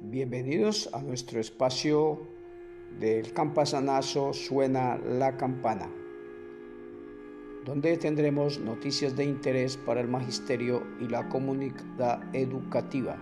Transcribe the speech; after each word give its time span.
Bienvenidos 0.00 0.88
a 0.92 1.02
nuestro 1.02 1.40
espacio 1.40 2.20
del 3.00 3.32
Campasanazo 3.32 4.32
Suena 4.32 4.96
la 4.96 5.36
Campana, 5.36 5.90
donde 7.64 7.96
tendremos 7.96 8.60
noticias 8.60 9.16
de 9.16 9.24
interés 9.24 9.76
para 9.76 10.00
el 10.00 10.06
magisterio 10.06 10.86
y 11.00 11.08
la 11.08 11.28
comunidad 11.28 12.32
educativa. 12.32 13.18